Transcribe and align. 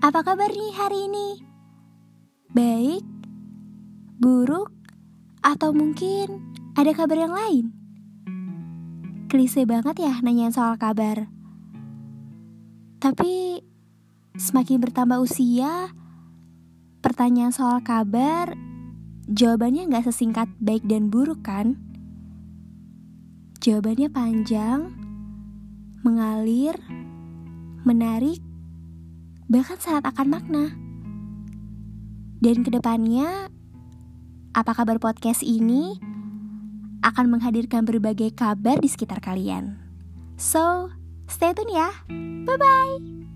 Apa 0.00 0.24
kabar 0.24 0.48
nih 0.48 0.72
hari 0.80 1.12
ini? 1.12 1.28
Baik? 2.56 3.04
Buruk? 4.16 4.72
Atau 5.44 5.76
mungkin 5.76 6.56
ada 6.72 6.88
kabar 6.96 7.20
yang 7.20 7.36
lain? 7.36 7.68
Klise 9.28 9.68
banget 9.68 10.00
ya 10.00 10.16
nanyain 10.24 10.56
soal 10.56 10.80
kabar. 10.80 11.28
Tapi 12.96 13.60
semakin 14.40 14.80
bertambah 14.80 15.20
usia, 15.20 15.92
pertanyaan 17.04 17.52
soal 17.52 17.84
kabar 17.84 18.56
jawabannya 19.28 19.84
nggak 19.84 20.08
sesingkat 20.08 20.48
baik 20.64 20.80
dan 20.88 21.12
buruk 21.12 21.44
kan? 21.44 21.76
Jawabannya 23.60 24.08
panjang, 24.08 24.96
mengalir, 26.00 26.80
menarik, 27.84 28.40
bahkan 29.50 29.76
sangat 29.82 30.06
akan 30.06 30.26
makna. 30.30 30.64
Dan 32.40 32.62
ke 32.62 32.70
depannya, 32.72 33.50
apa 34.54 34.72
kabar 34.72 34.96
podcast 35.02 35.42
ini 35.44 35.98
akan 37.02 37.36
menghadirkan 37.36 37.84
berbagai 37.84 38.32
kabar 38.32 38.78
di 38.80 38.88
sekitar 38.88 39.20
kalian. 39.20 39.76
So, 40.40 40.88
stay 41.28 41.52
tune 41.52 41.74
ya. 41.74 41.90
Bye-bye. 42.48 43.29